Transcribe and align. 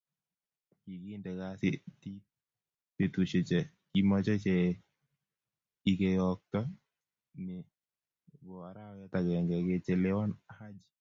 Kikente 0.81 1.31
kasetiii 1.39 2.23
betushe 2.95 3.39
che 3.49 3.59
kimocheikeyookto 3.89 6.59
ni 7.43 7.55
bo 8.43 8.53
arawet 8.69 9.13
akenge 9.19 9.55
kochelewan 9.65 10.31
Haji 10.57 10.83